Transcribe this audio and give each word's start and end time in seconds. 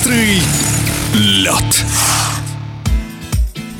Быстрый 0.00 0.40
лед. 1.12 1.84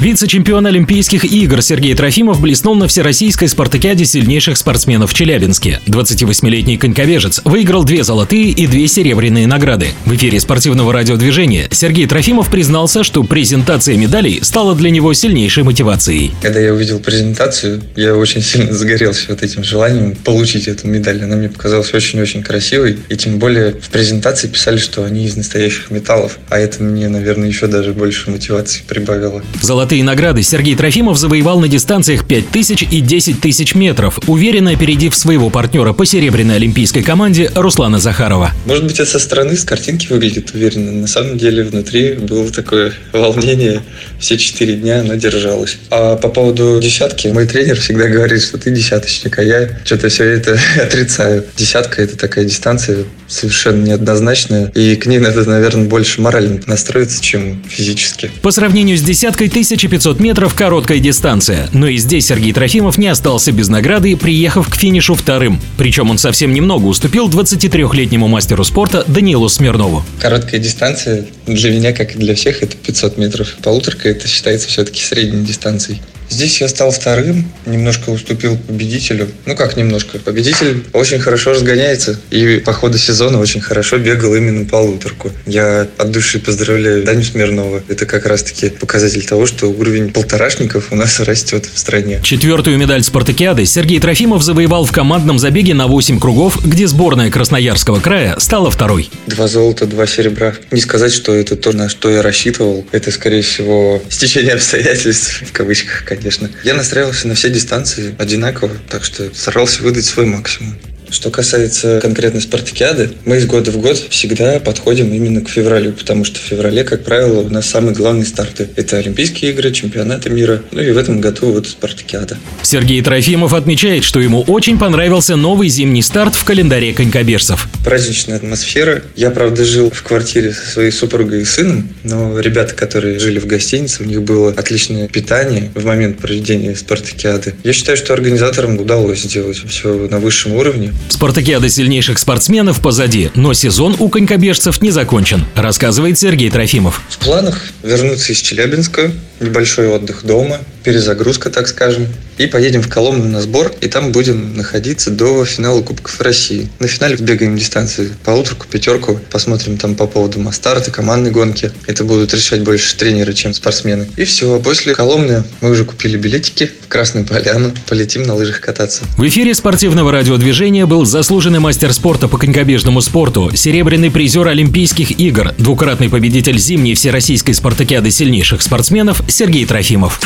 Вице-чемпион 0.00 0.66
Олимпийских 0.66 1.26
игр 1.26 1.60
Сергей 1.60 1.94
Трофимов 1.94 2.40
блеснул 2.40 2.74
на 2.74 2.88
всероссийской 2.88 3.48
спартакиаде 3.48 4.06
сильнейших 4.06 4.56
спортсменов 4.56 5.10
в 5.10 5.14
Челябинске. 5.14 5.78
28-летний 5.86 6.78
коньковежец 6.78 7.42
выиграл 7.44 7.84
две 7.84 8.02
золотые 8.02 8.44
и 8.44 8.66
две 8.66 8.88
серебряные 8.88 9.46
награды. 9.46 9.88
В 10.06 10.14
эфире 10.14 10.40
спортивного 10.40 10.94
радиодвижения 10.94 11.68
Сергей 11.70 12.06
Трофимов 12.06 12.50
признался, 12.50 13.04
что 13.04 13.22
презентация 13.24 13.98
медалей 13.98 14.40
стала 14.42 14.74
для 14.74 14.88
него 14.88 15.12
сильнейшей 15.12 15.64
мотивацией. 15.64 16.32
Когда 16.40 16.60
я 16.60 16.72
увидел 16.72 16.98
презентацию, 16.98 17.82
я 17.94 18.16
очень 18.16 18.40
сильно 18.40 18.72
загорелся 18.72 19.26
вот 19.28 19.42
этим 19.42 19.64
желанием 19.64 20.14
получить 20.16 20.66
эту 20.66 20.88
медаль. 20.88 21.22
Она 21.22 21.36
мне 21.36 21.50
показалась 21.50 21.92
очень-очень 21.92 22.42
красивой. 22.42 22.96
И 23.10 23.16
тем 23.16 23.38
более 23.38 23.72
в 23.72 23.90
презентации 23.90 24.48
писали, 24.48 24.78
что 24.78 25.04
они 25.04 25.26
из 25.26 25.36
настоящих 25.36 25.90
металлов. 25.90 26.38
А 26.48 26.58
это 26.58 26.82
мне, 26.82 27.10
наверное, 27.10 27.48
еще 27.48 27.66
даже 27.66 27.92
больше 27.92 28.30
мотивации 28.30 28.82
прибавило. 28.88 29.42
Золотые 29.60 29.89
Золотые 29.90 30.04
награды 30.04 30.44
Сергей 30.44 30.76
Трофимов 30.76 31.18
завоевал 31.18 31.58
на 31.58 31.66
дистанциях 31.66 32.24
5000 32.24 32.82
и 32.92 33.00
10 33.00 33.40
тысяч 33.40 33.74
метров, 33.74 34.20
уверенно 34.28 34.70
опередив 34.70 35.16
своего 35.16 35.50
партнера 35.50 35.92
по 35.92 36.06
серебряной 36.06 36.54
олимпийской 36.54 37.02
команде 37.02 37.50
Руслана 37.56 37.98
Захарова. 37.98 38.52
Может 38.66 38.84
быть, 38.84 39.00
это 39.00 39.10
со 39.10 39.18
стороны, 39.18 39.56
с 39.56 39.64
картинки 39.64 40.06
выглядит 40.08 40.52
уверенно. 40.54 40.92
На 40.92 41.08
самом 41.08 41.38
деле 41.38 41.64
внутри 41.64 42.12
было 42.12 42.48
такое 42.52 42.92
волнение. 43.12 43.82
Все 44.20 44.38
четыре 44.38 44.76
дня 44.76 45.00
оно 45.00 45.16
держалось. 45.16 45.76
А 45.90 46.14
по 46.14 46.28
поводу 46.28 46.78
десятки, 46.80 47.26
мой 47.26 47.48
тренер 47.48 47.80
всегда 47.80 48.06
говорит, 48.06 48.42
что 48.42 48.58
ты 48.58 48.70
десяточник, 48.70 49.40
а 49.40 49.42
я 49.42 49.70
что-то 49.84 50.08
все 50.08 50.22
это 50.22 50.56
отрицаю. 50.80 51.44
Десятка– 51.56 52.00
это 52.04 52.16
такая 52.16 52.44
дистанция 52.44 53.06
совершенно 53.26 53.84
неоднозначная, 53.84 54.70
и 54.74 54.96
к 54.96 55.06
ней 55.06 55.18
надо, 55.18 55.44
наверное, 55.48 55.86
больше 55.86 56.20
морально 56.20 56.60
настроиться, 56.66 57.22
чем 57.22 57.62
физически. 57.68 58.30
По 58.42 58.50
сравнению 58.50 58.96
с 58.96 59.02
десяткой 59.02 59.48
тысяч 59.48 59.79
1500 59.80 60.20
метров– 60.20 60.54
короткая 60.56 60.98
дистанция, 60.98 61.70
но 61.72 61.86
и 61.88 61.96
здесь 61.96 62.26
Сергей 62.26 62.52
Трофимов 62.52 62.98
не 62.98 63.06
остался 63.06 63.50
без 63.50 63.68
награды, 63.68 64.14
приехав 64.14 64.68
к 64.68 64.74
финишу 64.74 65.14
вторым. 65.14 65.58
Причем 65.78 66.10
он 66.10 66.18
совсем 66.18 66.52
немного 66.52 66.84
уступил 66.84 67.30
23-летнему 67.30 68.28
мастеру 68.28 68.62
спорта 68.62 69.04
Данилу 69.06 69.48
Смирнову. 69.48 70.04
Короткая 70.18 70.60
дистанция 70.60 71.24
для 71.46 71.70
меня, 71.70 71.94
как 71.94 72.14
и 72.14 72.18
для 72.18 72.34
всех, 72.34 72.62
это 72.62 72.76
500 72.76 73.16
метров. 73.16 73.56
Полуторка– 73.62 74.08
это 74.10 74.28
считается 74.28 74.68
все-таки 74.68 75.02
средней 75.02 75.46
дистанцией. 75.46 76.02
Здесь 76.30 76.60
я 76.60 76.68
стал 76.68 76.92
вторым, 76.92 77.44
немножко 77.66 78.10
уступил 78.10 78.56
победителю. 78.56 79.28
Ну 79.46 79.56
как 79.56 79.76
немножко? 79.76 80.18
Победитель 80.20 80.84
очень 80.92 81.18
хорошо 81.18 81.50
разгоняется 81.50 82.18
и 82.30 82.58
по 82.58 82.72
ходу 82.72 82.98
сезона 82.98 83.40
очень 83.40 83.60
хорошо 83.60 83.98
бегал 83.98 84.36
именно 84.36 84.64
полуторку. 84.64 85.32
Я 85.44 85.88
от 85.98 86.10
души 86.12 86.38
поздравляю 86.38 87.02
Даню 87.02 87.24
Смирнова. 87.24 87.82
Это 87.88 88.06
как 88.06 88.26
раз-таки 88.26 88.70
показатель 88.70 89.26
того, 89.26 89.44
что 89.46 89.66
уровень 89.66 90.12
полторашников 90.12 90.92
у 90.92 90.96
нас 90.96 91.18
растет 91.20 91.66
в 91.66 91.76
стране. 91.76 92.20
Четвертую 92.22 92.78
медаль 92.78 93.02
спартакиады 93.02 93.66
Сергей 93.66 93.98
Трофимов 93.98 94.44
завоевал 94.44 94.84
в 94.84 94.92
командном 94.92 95.40
забеге 95.40 95.74
на 95.74 95.88
8 95.88 96.20
кругов, 96.20 96.64
где 96.64 96.86
сборная 96.86 97.30
Красноярского 97.32 97.98
края 97.98 98.36
стала 98.38 98.70
второй. 98.70 99.10
Два 99.26 99.48
золота, 99.48 99.84
два 99.86 100.06
серебра. 100.06 100.54
Не 100.70 100.80
сказать, 100.80 101.12
что 101.12 101.34
это 101.34 101.56
то, 101.56 101.72
на 101.72 101.88
что 101.88 102.08
я 102.08 102.22
рассчитывал. 102.22 102.86
Это, 102.92 103.10
скорее 103.10 103.42
всего, 103.42 104.00
стечение 104.08 104.54
обстоятельств, 104.54 105.42
в 105.44 105.52
кавычках, 105.52 106.04
конечно 106.04 106.19
конечно. 106.20 106.50
Я 106.62 106.74
настраивался 106.74 107.28
на 107.28 107.34
все 107.34 107.50
дистанции 107.50 108.14
одинаково, 108.18 108.76
так 108.88 109.04
что 109.04 109.32
старался 109.34 109.82
выдать 109.82 110.04
свой 110.04 110.26
максимум. 110.26 110.76
Что 111.10 111.30
касается 111.30 112.00
конкретно 112.00 112.40
спартакиады, 112.40 113.10
мы 113.24 113.38
из 113.38 113.46
года 113.46 113.70
в 113.70 113.78
год 113.78 113.96
всегда 114.10 114.60
подходим 114.60 115.12
именно 115.12 115.40
к 115.40 115.48
февралю, 115.48 115.92
потому 115.92 116.24
что 116.24 116.38
в 116.38 116.42
феврале, 116.42 116.84
как 116.84 117.04
правило, 117.04 117.40
у 117.40 117.48
нас 117.48 117.66
самые 117.66 117.94
главные 117.94 118.26
старты. 118.26 118.68
Это 118.76 118.98
Олимпийские 118.98 119.50
игры, 119.50 119.72
чемпионаты 119.72 120.30
мира, 120.30 120.62
ну 120.70 120.80
и 120.80 120.90
в 120.92 120.98
этом 120.98 121.20
году 121.20 121.52
вот 121.52 121.66
спартакиада. 121.66 122.38
Сергей 122.62 123.02
Трофимов 123.02 123.54
отмечает, 123.54 124.04
что 124.04 124.20
ему 124.20 124.42
очень 124.42 124.78
понравился 124.78 125.36
новый 125.36 125.68
зимний 125.68 126.02
старт 126.02 126.34
в 126.34 126.44
календаре 126.44 126.92
конькобежцев. 126.92 127.68
Праздничная 127.84 128.36
атмосфера. 128.36 129.02
Я, 129.16 129.30
правда, 129.30 129.64
жил 129.64 129.90
в 129.90 130.02
квартире 130.02 130.52
со 130.52 130.66
своей 130.66 130.90
супругой 130.90 131.42
и 131.42 131.44
сыном, 131.44 131.88
но 132.04 132.38
ребята, 132.38 132.74
которые 132.74 133.18
жили 133.18 133.38
в 133.38 133.46
гостинице, 133.46 134.02
у 134.02 134.06
них 134.06 134.22
было 134.22 134.50
отличное 134.50 135.08
питание 135.08 135.70
в 135.74 135.84
момент 135.84 136.18
проведения 136.18 136.76
спартакиады. 136.76 137.54
Я 137.64 137.72
считаю, 137.72 137.96
что 137.96 138.12
организаторам 138.12 138.78
удалось 138.78 139.22
сделать 139.22 139.58
все 139.68 140.08
на 140.08 140.20
высшем 140.20 140.52
уровне. 140.52 140.92
Спартакиада 141.08 141.68
сильнейших 141.68 142.18
спортсменов 142.18 142.80
позади, 142.80 143.30
но 143.34 143.52
сезон 143.52 143.96
у 143.98 144.08
конькобежцев 144.08 144.80
не 144.82 144.90
закончен, 144.90 145.44
рассказывает 145.54 146.18
Сергей 146.18 146.50
Трофимов. 146.50 147.02
В 147.08 147.18
планах 147.18 147.68
вернуться 147.82 148.32
из 148.32 148.38
Челябинска, 148.38 149.10
небольшой 149.40 149.88
отдых 149.88 150.24
дома, 150.24 150.58
перезагрузка, 150.82 151.50
так 151.50 151.68
скажем. 151.68 152.08
И 152.38 152.46
поедем 152.46 152.80
в 152.82 152.88
Коломну 152.88 153.26
на 153.26 153.42
сбор, 153.42 153.72
и 153.82 153.88
там 153.88 154.12
будем 154.12 154.56
находиться 154.56 155.10
до 155.10 155.44
финала 155.44 155.82
Кубков 155.82 156.20
России. 156.20 156.70
На 156.78 156.88
финале 156.88 157.16
бегаем 157.16 157.56
дистанции 157.56 158.10
полуторку, 158.24 158.66
пятерку. 158.66 159.20
Посмотрим 159.30 159.76
там 159.76 159.94
по 159.94 160.06
поводу 160.06 160.40
мастарта, 160.40 160.90
командной 160.90 161.32
гонки. 161.32 161.70
Это 161.86 162.04
будут 162.04 162.32
решать 162.32 162.62
больше 162.62 162.96
тренеры, 162.96 163.34
чем 163.34 163.52
спортсмены. 163.52 164.08
И 164.16 164.24
все. 164.24 164.58
После 164.60 164.94
Коломны 164.94 165.44
мы 165.60 165.70
уже 165.70 165.84
купили 165.84 166.16
билетики 166.16 166.70
в 166.82 166.88
Красную 166.88 167.26
Поляну. 167.26 167.72
Полетим 167.86 168.22
на 168.22 168.34
лыжах 168.34 168.60
кататься. 168.60 169.02
В 169.18 169.28
эфире 169.28 169.54
спортивного 169.54 170.10
радиодвижения 170.10 170.86
был 170.86 171.04
заслуженный 171.04 171.58
мастер 171.58 171.92
спорта 171.92 172.26
по 172.26 172.38
конькобежному 172.38 173.02
спорту, 173.02 173.50
серебряный 173.54 174.10
призер 174.10 174.48
Олимпийских 174.48 175.18
игр, 175.18 175.52
двукратный 175.58 176.08
победитель 176.08 176.58
зимней 176.58 176.94
всероссийской 176.94 177.52
спартакиады 177.52 178.10
сильнейших 178.10 178.62
спортсменов 178.62 179.22
Сергей 179.28 179.66
Трофимов. 179.66 180.20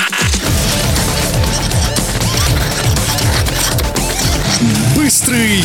Быстрый 4.97 5.65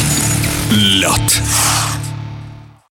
лед. 0.71 1.41